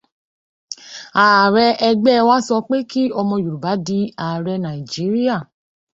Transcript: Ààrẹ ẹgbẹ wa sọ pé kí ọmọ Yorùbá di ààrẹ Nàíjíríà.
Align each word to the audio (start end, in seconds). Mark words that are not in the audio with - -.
Ààrẹ 1.25 1.65
ẹgbẹ 1.89 2.15
wa 2.27 2.37
sọ 2.47 2.55
pé 2.67 2.77
kí 2.91 3.03
ọmọ 3.19 3.35
Yorùbá 3.45 3.71
di 3.87 3.99
ààrẹ 4.25 4.53
Nàíjíríà. 4.63 5.35